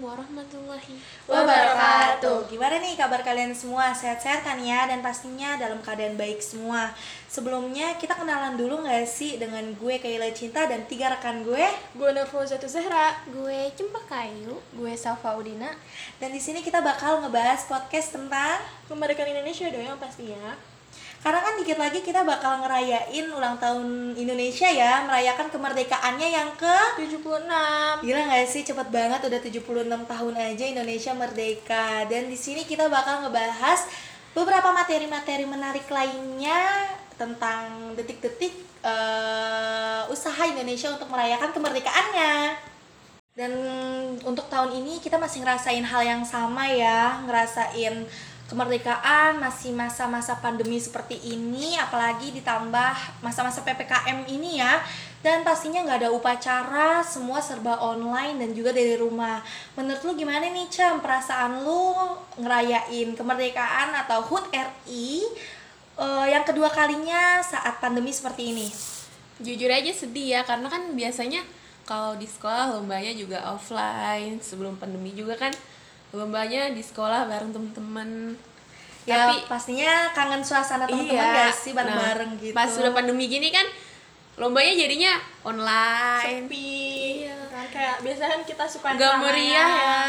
warahmatullahi 0.00 0.96
wabarakatuh. 1.28 2.48
Gimana 2.48 2.80
nih 2.80 2.96
kabar 2.96 3.20
kalian 3.20 3.52
semua? 3.52 3.92
Sehat-sehat 3.92 4.40
kan 4.40 4.56
ya? 4.56 4.88
Dan 4.88 5.04
pastinya 5.04 5.60
dalam 5.60 5.84
keadaan 5.84 6.16
baik 6.16 6.40
semua. 6.40 6.96
Sebelumnya 7.28 7.92
kita 8.00 8.16
kenalan 8.16 8.56
dulu 8.56 8.88
nggak 8.88 9.04
sih 9.04 9.36
dengan 9.36 9.68
gue 9.76 10.00
Kayla 10.00 10.32
Cinta 10.32 10.64
dan 10.64 10.88
tiga 10.88 11.12
rekan 11.12 11.44
gue. 11.44 11.68
Gue 11.92 12.08
Nervozatu 12.16 12.64
Zahra. 12.64 13.20
Gue 13.28 13.68
Cempakayu 13.76 14.56
Gue 14.72 14.96
Safa 14.96 15.36
Udina. 15.36 15.76
Dan 16.16 16.32
di 16.32 16.40
sini 16.40 16.64
kita 16.64 16.80
bakal 16.80 17.20
ngebahas 17.20 17.68
podcast 17.68 18.16
tentang 18.16 18.64
Kemerdekaan 18.88 19.28
Indonesia 19.28 19.68
dong 19.68 19.92
yang 19.92 20.00
pastinya. 20.00 20.56
Karena 21.26 21.42
kan 21.42 21.58
dikit 21.58 21.74
lagi 21.82 22.06
kita 22.06 22.22
bakal 22.22 22.62
ngerayain 22.62 23.26
ulang 23.34 23.58
tahun 23.58 24.14
Indonesia 24.14 24.70
ya, 24.70 25.02
merayakan 25.10 25.50
kemerdekaannya 25.50 26.28
yang 26.30 26.54
ke 26.54 27.02
76. 27.02 27.42
Gila 28.06 28.20
gak 28.30 28.46
sih? 28.46 28.62
Cepet 28.62 28.86
banget 28.94 29.26
udah 29.26 29.40
76 29.42 30.06
tahun 30.06 30.34
aja 30.38 30.64
Indonesia 30.70 31.10
merdeka. 31.18 32.06
Dan 32.06 32.30
di 32.30 32.38
sini 32.38 32.62
kita 32.62 32.86
bakal 32.86 33.26
ngebahas 33.26 33.90
beberapa 34.38 34.70
materi-materi 34.70 35.50
menarik 35.50 35.90
lainnya 35.90 36.94
tentang 37.18 37.98
detik-detik 37.98 38.54
eh, 38.86 40.06
usaha 40.06 40.46
Indonesia 40.46 40.94
untuk 40.94 41.10
merayakan 41.10 41.50
kemerdekaannya. 41.50 42.54
Dan 43.34 43.52
untuk 44.22 44.46
tahun 44.46 44.78
ini 44.78 45.02
kita 45.02 45.18
masih 45.18 45.42
ngerasain 45.42 45.82
hal 45.82 46.06
yang 46.06 46.22
sama 46.22 46.70
ya 46.70 47.18
ngerasain 47.26 48.06
kemerdekaan 48.46 49.42
masih 49.42 49.74
masa-masa 49.74 50.38
pandemi 50.38 50.78
seperti 50.78 51.18
ini 51.18 51.74
apalagi 51.82 52.30
ditambah 52.30 53.22
masa-masa 53.22 53.66
ppkm 53.66 54.26
ini 54.30 54.62
ya. 54.62 54.78
Dan 55.24 55.42
pastinya 55.42 55.82
nggak 55.82 56.06
ada 56.06 56.10
upacara 56.14 57.02
semua 57.02 57.42
serba 57.42 57.82
online 57.82 58.38
dan 58.38 58.50
juga 58.54 58.70
dari 58.70 58.94
rumah. 58.94 59.42
Menurut 59.74 59.98
lu 60.06 60.12
gimana 60.14 60.46
nih 60.46 60.70
Cem? 60.70 61.02
Perasaan 61.02 61.66
lu 61.66 61.98
ngerayain 62.38 63.10
kemerdekaan 63.18 63.90
atau 64.06 64.22
HUT 64.22 64.46
RI 64.54 65.26
eh, 65.98 66.26
yang 66.30 66.46
kedua 66.46 66.70
kalinya 66.70 67.42
saat 67.42 67.82
pandemi 67.82 68.14
seperti 68.14 68.54
ini? 68.54 68.70
Jujur 69.42 69.68
aja 69.68 69.90
sedih 69.90 70.38
ya 70.38 70.40
karena 70.46 70.70
kan 70.70 70.94
biasanya 70.94 71.42
kalau 71.82 72.14
di 72.14 72.26
sekolah 72.26 72.78
lombanya 72.78 73.14
juga 73.14 73.42
offline 73.50 74.42
sebelum 74.42 74.78
pandemi 74.78 75.14
juga 75.14 75.34
kan 75.34 75.50
lombanya 76.14 76.70
di 76.70 76.82
sekolah 76.82 77.26
bareng 77.26 77.50
temen-temen. 77.50 78.34
ya 79.06 79.30
Tapi 79.30 79.46
pastinya 79.46 80.10
kangen 80.10 80.42
suasana 80.42 80.86
teman-teman 80.86 81.14
iya, 81.14 81.46
gak 81.46 81.54
sih 81.54 81.72
bareng-bareng 81.78 82.30
nah, 82.34 82.42
gitu 82.42 82.54
Pas 82.58 82.66
sudah 82.66 82.90
pandemi 82.90 83.30
gini 83.30 83.54
kan 83.54 83.66
lombanya 84.36 84.74
jadinya 84.74 85.12
online. 85.46 86.50
Sepi. 86.50 87.30
Kan 87.48 87.66
kayak 87.70 87.96
biasanya 88.02 88.30
kan 88.36 88.42
kita 88.42 88.64
suka 88.66 88.88
Gak 88.98 89.14
meriah 89.22 89.70
ya. 89.70 90.02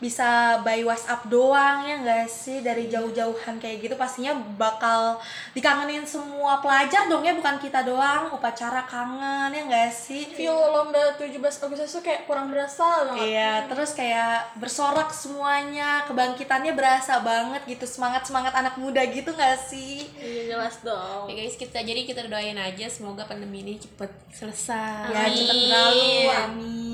Bisa 0.00 0.60
by 0.64 0.80
WhatsApp 0.82 1.28
doang 1.28 1.84
ya 1.84 2.00
nggak 2.00 2.26
sih 2.26 2.64
dari 2.64 2.88
jauh-jauhan 2.88 3.60
kayak 3.60 3.84
gitu 3.84 3.94
pastinya 4.00 4.32
bakal 4.56 5.20
dikangenin 5.52 6.08
semua 6.08 6.58
pelajar 6.64 7.06
dong 7.06 7.20
ya 7.20 7.36
bukan 7.36 7.60
kita 7.60 7.84
doang 7.84 8.32
upacara 8.32 8.88
kangen 8.88 9.52
ya 9.52 9.62
nggak 9.68 9.92
sih 9.92 10.24
Feel 10.32 10.56
lomba 10.56 11.20
17 11.20 11.36
Agustus 11.36 11.92
tuh 11.92 12.00
kayak 12.00 12.24
kurang 12.24 12.48
berasa 12.48 13.04
banget. 13.12 13.28
Iya, 13.28 13.52
terus 13.68 13.90
kayak 13.92 14.56
bersorak 14.56 15.12
semuanya, 15.12 16.08
kebangkitannya 16.08 16.72
berasa 16.72 17.20
banget 17.20 17.62
gitu, 17.68 17.84
semangat 17.84 18.24
semangat 18.24 18.56
anak 18.56 18.80
muda 18.80 19.04
gitu 19.04 19.34
nggak 19.36 19.58
sih? 19.68 20.08
Iya 20.16 20.56
jelas 20.56 20.80
dong. 20.80 21.28
Ya 21.28 21.34
guys 21.44 21.60
kita 21.60 21.84
jadi 21.84 22.08
kita 22.08 22.24
doain 22.30 22.56
aja 22.56 22.86
semoga 22.88 23.28
pandemi 23.28 23.60
ini 23.60 23.76
cepet 23.76 24.10
selesai. 24.32 25.12
Ya 25.12 25.28
cepat 25.28 25.56
berlalu, 25.56 26.08
amin. 26.30 26.89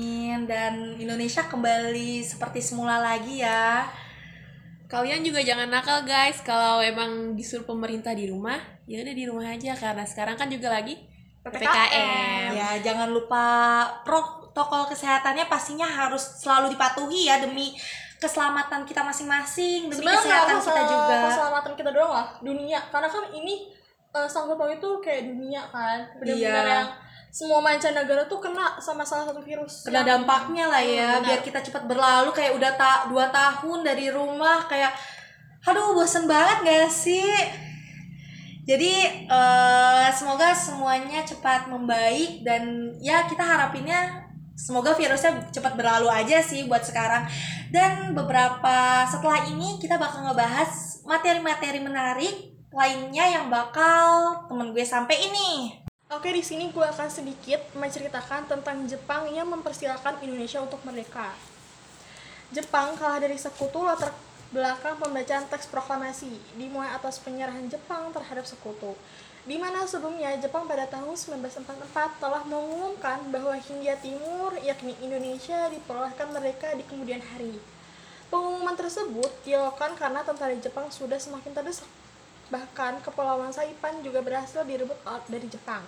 Dan 0.47 0.95
Indonesia 0.95 1.43
kembali 1.45 2.23
seperti 2.23 2.63
semula 2.63 2.97
lagi 2.97 3.43
ya. 3.43 3.83
Kalian 4.87 5.19
juga 5.19 5.43
jangan 5.43 5.67
nakal 5.67 6.07
guys 6.07 6.39
kalau 6.39 6.79
emang 6.79 7.35
disuruh 7.35 7.67
pemerintah 7.67 8.15
di 8.15 8.31
rumah, 8.31 8.55
ya 8.87 9.03
udah 9.03 9.11
di 9.11 9.25
rumah 9.27 9.51
aja 9.51 9.75
karena 9.75 10.07
sekarang 10.07 10.39
kan 10.39 10.47
juga 10.47 10.71
lagi 10.71 10.95
PPKM. 11.43 12.55
Ya 12.55 12.69
jangan 12.79 13.11
lupa 13.11 13.43
protokol 14.07 14.87
kesehatannya 14.87 15.51
pastinya 15.51 15.83
harus 15.83 16.39
selalu 16.39 16.71
dipatuhi 16.71 17.27
ya 17.27 17.43
demi 17.43 17.75
keselamatan 18.17 18.87
kita 18.87 19.03
masing-masing, 19.03 19.91
demi 19.91 19.99
Sebenarnya 19.99 20.23
kesehatan 20.23 20.57
kita 20.63 20.81
juga. 20.87 21.15
keselamatan 21.29 21.71
kita 21.75 21.89
doang 21.91 22.13
lah, 22.15 22.27
dunia. 22.39 22.79
Karena 22.87 23.11
kan 23.11 23.23
ini 23.29 23.69
uh, 24.15 24.25
sanggup 24.25 24.57
itu 24.71 24.89
kayak 25.03 25.35
dunia 25.35 25.61
kan. 25.67 26.07
Benar-benar 26.17 26.63
Iya. 26.63 26.75
yang 26.81 26.89
semua 27.37 27.61
mancanegara 27.61 28.25
tuh 28.25 28.41
kena 28.41 28.81
sama 28.81 29.05
salah 29.05 29.29
satu 29.29 29.45
virus. 29.45 29.85
kena 29.85 30.01
yang- 30.01 30.25
dampaknya 30.25 30.65
lah 30.73 30.81
ya 30.81 31.21
Hmm, 31.21 31.25
biar 31.29 31.39
kita 31.45 31.61
cepat 31.61 31.85
berlalu 31.85 32.33
kayak 32.33 32.57
udah 32.57 32.71
tak 32.73 32.99
dua 33.13 33.29
tahun 33.29 33.85
dari 33.85 34.09
rumah 34.09 34.65
kayak 34.65 34.89
aduh 35.61 35.93
bosen 35.93 36.25
banget 36.25 36.57
gak 36.65 36.89
sih? 36.89 37.29
Jadi 38.65 38.93
eh, 39.29 40.07
semoga 40.11 40.49
semuanya 40.51 41.21
cepat 41.21 41.69
membaik 41.69 42.41
dan 42.41 42.91
ya 42.99 43.29
kita 43.29 43.45
harapinnya 43.45 44.25
semoga 44.57 44.97
virusnya 44.97 45.37
cepat 45.53 45.77
berlalu 45.77 46.09
aja 46.09 46.41
sih 46.41 46.65
buat 46.65 46.81
sekarang. 46.81 47.21
Dan 47.69 48.17
beberapa 48.17 49.05
setelah 49.05 49.45
ini 49.45 49.77
kita 49.77 49.95
bakal 49.95 50.25
ngebahas 50.25 51.05
materi-materi 51.05 51.79
menarik 51.79 52.35
lainnya 52.73 53.25
yang 53.29 53.45
bakal 53.47 54.35
temen 54.49 54.73
gue 54.73 54.83
sampai 54.83 55.15
ini 55.21 55.85
Oke, 56.07 56.31
di 56.31 56.39
sini 56.39 56.71
gue 56.71 56.87
akan 56.87 57.11
sedikit 57.11 57.59
menceritakan 57.75 58.47
tentang 58.47 58.87
Jepang 58.87 59.27
yang 59.27 59.43
mempersilahkan 59.51 60.23
Indonesia 60.23 60.63
untuk 60.63 60.79
merdeka. 60.87 61.35
Jepang 62.47 62.95
kalah 62.95 63.19
dari 63.19 63.35
sekutu 63.35 63.83
latar 63.83 64.15
belakang 64.55 64.95
pembacaan 65.03 65.51
teks 65.51 65.67
proklamasi 65.67 66.31
dimulai 66.55 66.95
atas 66.95 67.19
penyerahan 67.19 67.67
Jepang 67.67 68.15
terhadap 68.15 68.47
sekutu. 68.47 68.95
Di 69.43 69.59
mana 69.59 69.83
sebelumnya 69.83 70.31
Jepang 70.39 70.63
pada 70.63 70.87
tahun 70.87 71.11
1944 71.11 72.23
telah 72.23 72.43
mengumumkan 72.47 73.27
bahwa 73.27 73.59
Hindia 73.59 73.99
Timur 73.99 74.55
yakni 74.63 74.95
Indonesia 75.03 75.67
diperolehkan 75.67 76.31
mereka 76.31 76.71
di 76.71 76.87
kemudian 76.87 77.19
hari. 77.19 77.59
Pengumuman 78.31 78.79
tersebut 78.79 79.43
dilakukan 79.43 79.99
karena 79.99 80.23
tentara 80.23 80.55
Jepang 80.55 80.87
sudah 80.87 81.19
semakin 81.19 81.51
terdesak. 81.51 81.96
Bahkan 82.47 83.03
Kepulauan 83.03 83.51
Saipan 83.51 83.99
juga 84.03 84.23
berhasil 84.23 84.63
direbut 84.63 84.95
dari 85.27 85.47
Jepang. 85.51 85.83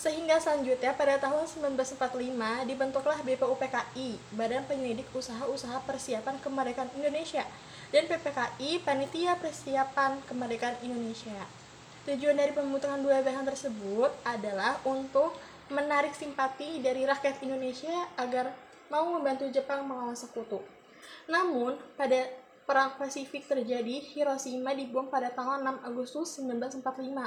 Sehingga 0.00 0.40
selanjutnya 0.40 0.96
pada 0.96 1.20
tahun 1.20 1.44
1945 1.44 2.64
dibentuklah 2.64 3.20
BPUPKI, 3.20 4.16
Badan 4.32 4.64
Penyelidik 4.64 5.04
Usaha-Usaha 5.12 5.84
Persiapan 5.84 6.40
Kemerdekaan 6.40 6.88
Indonesia, 6.96 7.44
dan 7.92 8.08
PPKI, 8.08 8.80
Panitia 8.80 9.36
Persiapan 9.36 10.24
Kemerdekaan 10.24 10.80
Indonesia. 10.80 11.44
Tujuan 12.08 12.32
dari 12.32 12.56
pembentukan 12.56 12.96
dua 13.04 13.20
badan 13.20 13.44
tersebut 13.44 14.08
adalah 14.24 14.80
untuk 14.88 15.36
menarik 15.68 16.16
simpati 16.16 16.80
dari 16.80 17.04
rakyat 17.04 17.44
Indonesia 17.44 17.92
agar 18.16 18.56
mau 18.88 19.04
membantu 19.04 19.52
Jepang 19.52 19.84
melawan 19.84 20.16
sekutu. 20.16 20.64
Namun, 21.28 21.76
pada 22.00 22.24
Perang 22.70 22.94
Pasifik 22.94 23.50
terjadi, 23.50 23.98
Hiroshima 23.98 24.70
dibom 24.70 25.10
pada 25.10 25.34
tanggal 25.34 25.58
6 25.82 25.90
Agustus 25.90 26.38
1945 26.38 27.18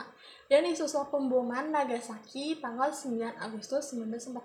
dan 0.48 0.64
disusul 0.64 1.04
pemboman 1.12 1.68
Nagasaki 1.68 2.64
tanggal 2.64 2.96
9 2.96 3.44
Agustus 3.44 3.92
1945. 3.92 4.40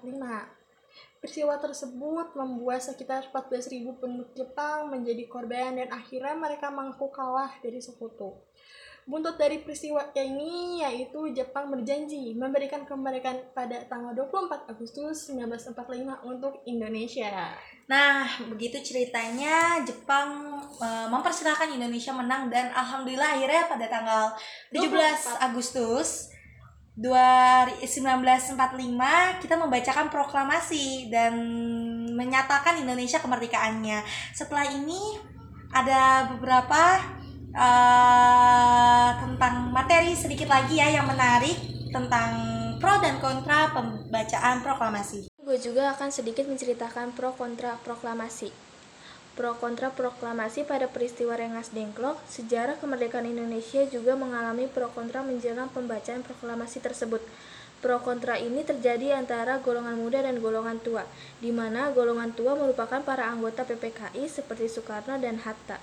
Peristiwa 1.22 1.54
tersebut 1.62 2.34
membuat 2.34 2.82
sekitar 2.82 3.30
14.000 3.30 3.94
penduduk 3.94 4.34
Jepang 4.34 4.90
menjadi 4.90 5.22
korban 5.30 5.78
dan 5.78 5.86
akhirnya 5.94 6.34
mereka 6.34 6.66
mengaku 6.66 7.14
kalah 7.14 7.54
dari 7.62 7.78
sekutu. 7.78 8.34
Buntut 9.08 9.40
dari 9.40 9.64
peristiwa 9.64 10.04
ini 10.12 10.84
yaitu 10.84 11.32
Jepang 11.32 11.72
berjanji 11.72 12.36
memberikan 12.36 12.84
kemerdekaan 12.84 13.40
pada 13.56 13.80
tanggal 13.88 14.12
24 14.12 14.68
Agustus 14.68 15.32
1945 15.32 16.28
untuk 16.28 16.60
Indonesia. 16.68 17.56
Nah, 17.88 18.28
begitu 18.52 18.76
ceritanya 18.84 19.80
Jepang 19.80 20.60
eh, 20.76 21.08
mempersilahkan 21.08 21.72
Indonesia 21.72 22.12
menang 22.12 22.52
dan 22.52 22.68
alhamdulillah 22.68 23.32
akhirnya 23.32 23.64
pada 23.64 23.88
tanggal 23.88 24.24
17 24.76 24.92
Agustus 25.40 26.28
2 27.00 27.80
1945 27.80 28.60
kita 29.40 29.54
membacakan 29.56 30.12
proklamasi 30.12 31.08
dan 31.08 31.32
menyatakan 32.12 32.76
Indonesia 32.76 33.24
kemerdekaannya. 33.24 34.04
Setelah 34.36 34.68
ini 34.68 35.16
ada 35.72 36.28
beberapa 36.36 37.16
eh, 37.52 39.10
tentang 39.22 39.54
materi 39.72 40.12
sedikit 40.12 40.48
lagi 40.50 40.80
ya 40.80 40.88
yang 41.00 41.06
menarik 41.08 41.56
tentang 41.88 42.30
pro 42.78 42.94
dan 43.02 43.18
kontra 43.18 43.72
pembacaan 43.74 44.62
proklamasi. 44.62 45.32
Gue 45.40 45.56
juga 45.56 45.96
akan 45.96 46.12
sedikit 46.12 46.44
menceritakan 46.44 47.16
pro 47.16 47.32
kontra 47.32 47.80
proklamasi. 47.82 48.52
Pro 49.38 49.54
kontra 49.54 49.94
proklamasi 49.94 50.66
pada 50.66 50.90
peristiwa 50.90 51.38
Rengas 51.38 51.70
Dengklok, 51.70 52.18
sejarah 52.26 52.74
kemerdekaan 52.82 53.22
Indonesia 53.22 53.86
juga 53.86 54.18
mengalami 54.18 54.66
pro 54.66 54.90
kontra 54.90 55.22
menjelang 55.22 55.70
pembacaan 55.70 56.26
proklamasi 56.26 56.82
tersebut. 56.82 57.22
Pro 57.78 58.02
kontra 58.02 58.34
ini 58.34 58.66
terjadi 58.66 59.14
antara 59.14 59.62
golongan 59.62 59.94
muda 59.94 60.26
dan 60.26 60.42
golongan 60.42 60.82
tua, 60.82 61.06
di 61.38 61.54
mana 61.54 61.94
golongan 61.94 62.34
tua 62.34 62.58
merupakan 62.58 62.98
para 63.06 63.30
anggota 63.30 63.62
PPKI 63.62 64.26
seperti 64.26 64.66
Soekarno 64.66 65.14
dan 65.22 65.38
Hatta. 65.46 65.78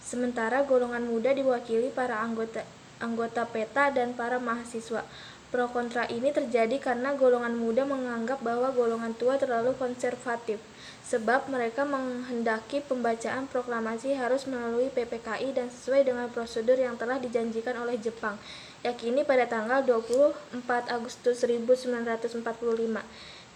Sementara 0.00 0.64
golongan 0.64 1.04
muda 1.04 1.30
diwakili 1.36 1.92
para 1.92 2.24
anggota 2.24 2.64
anggota 3.00 3.48
PETA 3.48 3.92
dan 3.96 4.12
para 4.12 4.36
mahasiswa. 4.36 5.04
Pro 5.50 5.66
kontra 5.66 6.06
ini 6.06 6.30
terjadi 6.30 6.78
karena 6.78 7.18
golongan 7.18 7.58
muda 7.58 7.82
menganggap 7.82 8.38
bahwa 8.38 8.70
golongan 8.70 9.10
tua 9.18 9.34
terlalu 9.34 9.74
konservatif, 9.74 10.62
sebab 11.02 11.50
mereka 11.50 11.82
menghendaki 11.82 12.78
pembacaan 12.86 13.50
proklamasi 13.50 14.14
harus 14.14 14.46
melalui 14.46 14.94
PPKI 14.94 15.50
dan 15.50 15.66
sesuai 15.66 16.06
dengan 16.06 16.30
prosedur 16.30 16.78
yang 16.78 16.94
telah 16.94 17.18
dijanjikan 17.18 17.74
oleh 17.82 17.98
Jepang, 17.98 18.38
yakini 18.86 19.26
pada 19.26 19.50
tanggal 19.50 19.82
24 19.82 20.86
Agustus 20.86 21.42
1945. 21.42 22.46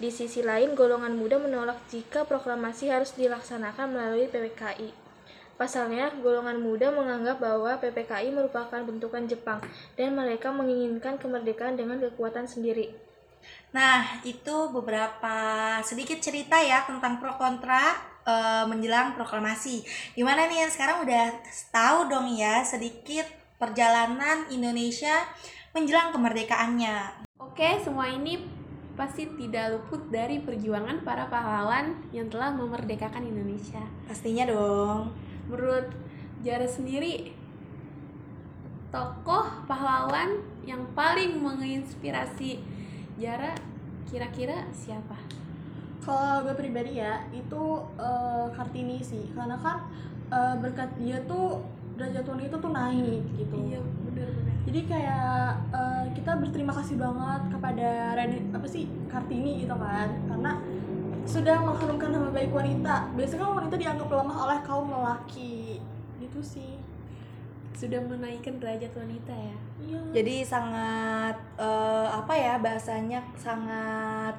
Di 0.02 0.10
sisi 0.10 0.42
lain, 0.42 0.74
golongan 0.74 1.14
muda 1.14 1.38
menolak 1.38 1.78
jika 1.94 2.26
proklamasi 2.26 2.90
harus 2.90 3.14
dilaksanakan 3.14 3.94
melalui 3.94 4.26
PPKI. 4.26 5.03
Pasalnya, 5.54 6.10
golongan 6.18 6.58
muda 6.58 6.90
menganggap 6.90 7.38
bahwa 7.38 7.78
PPKI 7.78 8.34
merupakan 8.34 8.80
bentukan 8.82 9.24
Jepang 9.30 9.62
dan 9.94 10.18
mereka 10.18 10.50
menginginkan 10.50 11.14
kemerdekaan 11.14 11.78
dengan 11.78 12.02
kekuatan 12.02 12.50
sendiri. 12.50 12.90
Nah, 13.70 14.22
itu 14.26 14.70
beberapa 14.70 15.36
sedikit 15.82 16.18
cerita 16.22 16.58
ya 16.58 16.86
tentang 16.86 17.18
pro 17.18 17.34
kontra 17.38 17.94
eh, 18.26 18.64
menjelang 18.66 19.14
proklamasi. 19.14 19.82
Gimana 20.14 20.46
nih 20.46 20.66
yang 20.66 20.72
sekarang 20.72 21.06
udah 21.06 21.26
tahu 21.70 22.10
dong 22.10 22.30
ya 22.34 22.62
sedikit 22.62 23.26
perjalanan 23.58 24.46
Indonesia 24.50 25.22
menjelang 25.74 26.14
kemerdekaannya. 26.14 27.26
Oke, 27.42 27.82
semua 27.82 28.10
ini 28.10 28.46
pasti 28.94 29.26
tidak 29.26 29.74
luput 29.74 30.06
dari 30.06 30.38
perjuangan 30.38 31.02
para 31.02 31.26
pahlawan 31.26 31.98
yang 32.14 32.30
telah 32.30 32.54
memerdekakan 32.54 33.26
Indonesia. 33.26 33.82
Pastinya 34.06 34.46
dong. 34.46 35.23
Menurut 35.50 35.86
Jara 36.44 36.68
sendiri, 36.68 37.32
tokoh 38.92 39.64
pahlawan 39.64 40.40
yang 40.64 40.84
paling 40.92 41.40
menginspirasi 41.40 42.60
Jara 43.16 43.56
kira-kira 44.08 44.68
siapa? 44.72 45.16
Kalau 46.04 46.44
gue 46.44 46.52
pribadi 46.52 47.00
ya, 47.00 47.24
itu 47.32 47.62
eh, 47.96 48.46
Kartini 48.52 49.00
sih. 49.00 49.32
Karena 49.32 49.56
kan 49.56 49.88
eh, 50.28 50.54
berkat 50.60 50.92
dia 51.00 51.16
tuh 51.24 51.64
derajat 51.96 52.28
wanita 52.28 52.60
tuh 52.60 52.72
naik 52.74 53.24
gitu. 53.40 53.56
Iya, 53.56 53.80
benar-benar. 54.12 54.56
Jadi 54.68 54.80
kayak 54.84 55.48
eh, 55.72 56.04
kita 56.12 56.36
berterima 56.36 56.72
kasih 56.76 57.00
banget 57.00 57.42
kepada 57.52 57.88
Reni 58.16 58.52
apa 58.52 58.66
sih 58.68 58.84
Kartini 59.08 59.64
gitu 59.64 59.76
kan, 59.76 60.08
karena 60.28 60.60
sudah 61.24 61.56
mengharumkan 61.60 62.12
nama 62.12 62.28
baik 62.30 62.52
wanita. 62.52 63.10
Biasanya 63.16 63.40
kan 63.42 63.52
wanita 63.64 63.76
dianggap 63.80 64.08
lemah 64.08 64.38
oleh 64.48 64.58
kaum 64.62 64.88
lelaki, 64.88 65.80
gitu 66.20 66.40
sih. 66.40 66.78
Sudah 67.74 67.98
menaikkan 67.98 68.62
derajat 68.62 68.92
wanita 68.94 69.34
ya. 69.34 69.58
Iya. 69.82 70.00
Jadi 70.14 70.34
sangat 70.46 71.36
eh, 71.58 72.08
apa 72.08 72.32
ya 72.36 72.54
bahasanya 72.62 73.20
sangat 73.34 74.34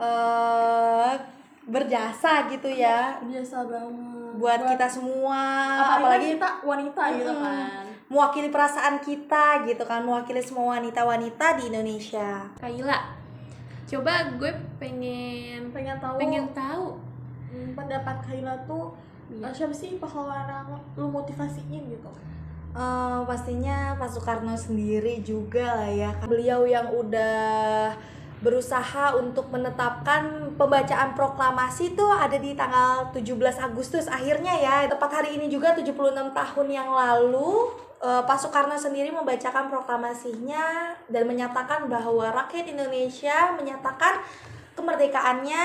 eh 0.00 1.14
berjasa 1.70 2.48
gitu 2.48 2.72
ya 2.72 3.20
biasa 3.20 3.68
banget. 3.68 4.32
buat 4.40 4.60
kita 4.64 4.88
semua 4.88 5.38
apalagi, 5.76 6.00
apalagi 6.02 6.26
kita 6.34 6.50
wanita 6.64 7.02
gitu 7.20 7.32
Mm-mm. 7.36 7.44
kan. 7.44 7.84
mewakili 8.08 8.48
perasaan 8.48 8.96
kita 8.98 9.68
gitu 9.68 9.84
kan 9.84 10.00
mewakili 10.02 10.40
semua 10.40 10.80
wanita-wanita 10.80 11.60
di 11.60 11.68
Indonesia 11.68 12.48
Kaila, 12.58 12.96
coba 13.90 14.12
gue 14.38 14.52
pengen 14.78 15.66
Pengen 15.70 15.98
tahu. 15.98 16.16
pengen 16.16 16.46
tahu. 16.54 16.86
Hmm, 17.50 17.74
pendapat 17.74 18.16
Kaila 18.22 18.54
tuh 18.62 18.94
Iya. 19.26 19.46
eh, 19.46 19.52
siapa 19.52 19.70
sih 19.70 19.98
pahlawan 19.98 20.46
yang 20.46 20.66
lu 20.94 21.06
motivasiin 21.06 21.82
gitu? 21.86 22.10
Eh, 22.70 23.18
pastinya 23.24 23.94
Pak 23.94 24.06
Soekarno 24.08 24.54
sendiri 24.54 25.18
juga 25.20 25.74
lah 25.76 25.90
ya. 25.90 26.10
Beliau 26.22 26.62
yang 26.62 26.86
udah 26.86 27.90
berusaha 28.40 29.12
untuk 29.14 29.50
menetapkan 29.50 30.54
pembacaan 30.56 31.12
proklamasi 31.12 31.92
itu 31.92 32.06
ada 32.08 32.34
di 32.34 32.54
tanggal 32.54 33.10
17 33.12 33.58
Agustus 33.60 34.06
akhirnya 34.06 34.54
ya. 34.56 34.86
Tepat 34.86 35.10
hari 35.12 35.34
ini 35.34 35.46
juga 35.46 35.74
76 35.74 36.30
tahun 36.30 36.66
yang 36.70 36.88
lalu 36.88 37.68
eh, 38.00 38.22
Pak 38.24 38.38
Soekarno 38.40 38.76
sendiri 38.76 39.12
membacakan 39.12 39.68
proklamasinya 39.68 40.96
dan 41.12 41.22
menyatakan 41.28 41.86
bahwa 41.86 42.32
rakyat 42.32 42.72
Indonesia 42.72 43.52
menyatakan 43.54 44.24
kemerdekaannya 44.74 45.64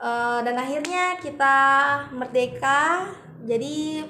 eh, 0.00 0.38
dan 0.42 0.56
akhirnya 0.56 1.20
kita 1.20 1.56
merdeka. 2.10 3.12
Jadi 3.44 4.00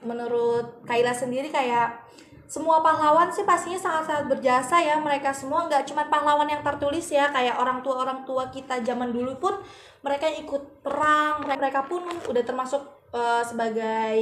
menurut 0.00 0.82
Kaila 0.88 1.12
sendiri 1.12 1.52
kayak 1.52 2.00
semua 2.48 2.84
pahlawan 2.84 3.32
sih 3.32 3.48
pastinya 3.48 3.80
sangat-sangat 3.80 4.28
berjasa 4.28 4.80
ya. 4.80 4.96
Mereka 4.96 5.32
semua 5.32 5.68
nggak 5.68 5.88
cuma 5.88 6.08
pahlawan 6.08 6.48
yang 6.48 6.64
tertulis 6.64 7.08
ya 7.12 7.28
kayak 7.32 7.56
orang 7.60 7.80
tua 7.80 8.04
orang 8.04 8.24
tua 8.24 8.48
kita 8.48 8.80
zaman 8.84 9.12
dulu 9.12 9.36
pun 9.40 9.54
mereka 10.02 10.26
ikut 10.28 10.82
perang 10.82 11.46
mereka 11.46 11.86
pun 11.86 12.02
udah 12.28 12.42
termasuk 12.42 13.01
eh, 13.12 13.42
sebagai 13.44 14.16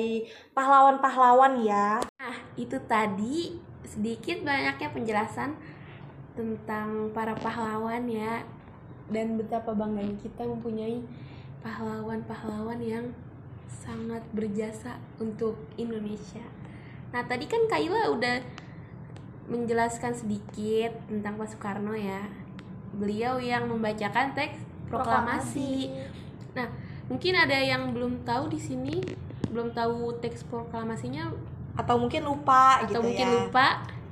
pahlawan-pahlawan 0.53 1.63
ya 1.63 2.03
Nah, 2.21 2.37
itu 2.55 2.77
tadi 2.85 3.57
sedikit 3.83 4.45
banyaknya 4.45 4.93
penjelasan 4.93 5.57
tentang 6.37 7.09
para 7.17 7.33
pahlawan 7.33 8.07
ya 8.07 8.45
dan 9.11 9.41
betapa 9.41 9.73
bangganya 9.73 10.15
kita 10.21 10.47
mempunyai 10.47 11.03
pahlawan-pahlawan 11.65 12.79
yang 12.79 13.11
sangat 13.67 14.23
berjasa 14.37 15.01
untuk 15.17 15.57
Indonesia. 15.81 16.45
Nah, 17.11 17.27
tadi 17.27 17.49
kan 17.49 17.67
Kaila 17.67 18.13
udah 18.15 18.37
menjelaskan 19.51 20.15
sedikit 20.15 20.95
tentang 21.11 21.35
Pak 21.41 21.57
Soekarno 21.57 21.97
ya. 21.97 22.31
Beliau 22.95 23.43
yang 23.43 23.67
membacakan 23.67 24.37
teks 24.39 24.61
proklamasi. 24.87 25.91
Nah, 26.55 26.71
mungkin 27.11 27.35
ada 27.35 27.59
yang 27.59 27.91
belum 27.91 28.23
tahu 28.23 28.55
di 28.55 28.61
sini, 28.63 29.03
belum 29.51 29.75
tahu 29.75 30.23
teks 30.23 30.47
proklamasinya? 30.47 31.35
Atau 31.75 31.99
mungkin 31.99 32.23
lupa 32.23 32.81
atau 32.81 32.87
gitu 32.87 32.99
mungkin 33.03 33.27
ya. 33.27 33.35
lupa? 33.45 33.67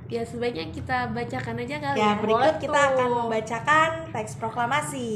Ya 0.08 0.22
sebaiknya 0.26 0.72
kita 0.74 1.12
bacakan 1.14 1.62
aja 1.62 1.76
kali 1.78 1.96
ya 2.00 2.16
ya, 2.16 2.18
berikut 2.18 2.42
Boleh 2.42 2.54
kita 2.58 2.80
tuh. 2.80 2.88
akan 2.90 3.08
membacakan 3.22 3.88
teks 4.10 4.32
proklamasi. 4.40 5.08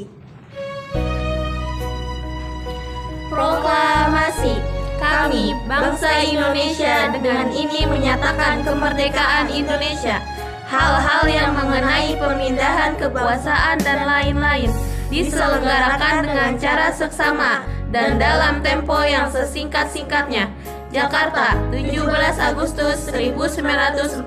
Proklamasi. 3.27 4.55
Kami 5.03 5.51
bangsa 5.67 6.23
Indonesia 6.23 7.11
dengan 7.11 7.51
ini 7.51 7.83
menyatakan 7.83 8.63
kemerdekaan 8.63 9.51
Indonesia. 9.51 10.23
Hal-hal 10.69 11.27
yang 11.27 11.51
mengenai 11.51 12.15
pemindahan 12.15 12.95
kekuasaan 12.95 13.83
dan 13.83 14.07
lain-lain 14.07 14.71
diselenggarakan 15.13 16.25
dengan 16.25 16.51
cara 16.57 16.89
seksama 16.89 17.61
dan 17.93 18.17
dalam 18.17 18.65
tempo 18.65 18.97
yang 19.05 19.29
sesingkat-singkatnya 19.29 20.49
Jakarta, 20.89 21.53
17 21.69 22.01
Agustus 22.41 23.13
1945 23.13 24.25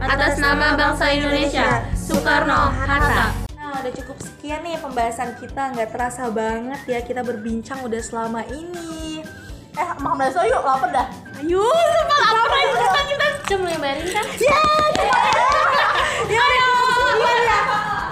Atas 0.00 0.40
nama 0.40 0.72
bangsa 0.76 1.12
Indonesia, 1.12 1.84
Soekarno-Hatta 1.92 3.44
Nah, 3.56 3.82
udah 3.82 3.92
cukup 3.92 4.16
sekian 4.22 4.62
nih 4.62 4.78
pembahasan 4.78 5.34
kita. 5.42 5.74
Nggak 5.74 5.90
terasa 5.90 6.30
banget 6.30 6.78
ya 6.86 7.02
kita 7.02 7.26
berbincang 7.26 7.82
udah 7.82 7.98
selama 7.98 8.46
ini. 8.46 9.26
Eh, 9.74 9.90
makan 9.98 10.16
bakso 10.22 10.46
yuk, 10.46 10.62
lapar 10.62 10.94
dah. 10.94 11.10
Ayo, 11.42 11.66
sumpah 11.66 12.18
lapar 12.30 12.62
aja 12.62 12.72
kita 12.78 13.00
kita 13.10 13.26
cuma 13.50 13.66
lebarin 13.74 14.06
kan? 14.06 14.22
Ya, 14.22 14.22
sekian 14.38 14.92
ya. 15.02 15.36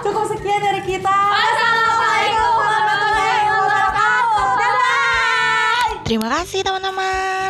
Cukup 0.05 0.21
sekian 0.29 0.61
dari 0.61 0.85
kita. 0.85 1.09
Wassalamualaikum 1.09 2.51
warahmatullahi 2.61 3.49
wabarakatuh. 3.57 4.45
Terima 6.05 6.29
kasih 6.29 6.61
teman-teman. 6.61 7.44